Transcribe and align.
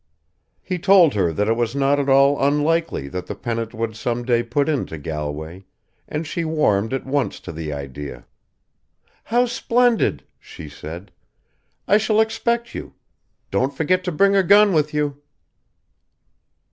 He 0.63 0.79
told 0.79 1.13
her 1.13 1.31
that 1.31 1.47
it 1.47 1.53
was 1.55 1.75
not 1.75 1.99
at 1.99 2.09
all 2.09 2.43
unlikely 2.43 3.07
that 3.09 3.27
the 3.27 3.35
Pennant 3.35 3.71
would 3.75 3.95
some 3.95 4.25
day 4.25 4.41
put 4.41 4.67
into 4.67 4.97
Galway, 4.97 5.63
and 6.07 6.25
she 6.25 6.43
warmed 6.43 6.91
at 6.91 7.05
once 7.05 7.39
to 7.41 7.51
the 7.51 7.71
idea. 7.71 8.25
"How 9.25 9.45
splendid!" 9.45 10.23
she 10.39 10.69
said. 10.69 11.11
"I 11.87 11.97
shall 11.99 12.19
expect 12.19 12.73
you. 12.73 12.95
Don't 13.51 13.75
forget 13.77 14.03
to 14.05 14.11
bring 14.11 14.35
a 14.35 14.41
gun 14.41 14.73
with 14.73 14.91
you." 14.91 15.21